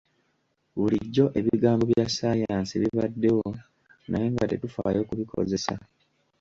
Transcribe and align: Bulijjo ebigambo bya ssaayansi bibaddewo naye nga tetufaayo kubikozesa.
Bulijjo 0.77 1.25
ebigambo 1.39 1.83
bya 1.91 2.05
ssaayansi 2.09 2.73
bibaddewo 2.81 3.47
naye 4.09 4.27
nga 4.33 4.45
tetufaayo 4.51 5.01
kubikozesa. 5.09 5.73